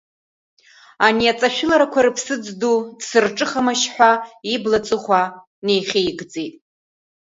Ани 1.05 1.31
аҵашәыларақәа 1.31 2.03
рыԥсыӡ 2.05 2.45
ду, 2.59 2.77
дсырҿыхамашь 2.97 3.87
ҳәа, 3.93 4.11
ибла 4.53 4.79
ҵыхәа 4.85 5.21
неихьигӡеит. 5.65 6.55